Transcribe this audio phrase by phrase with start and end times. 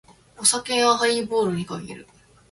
[0.39, 2.07] お酒はハイボールに限る。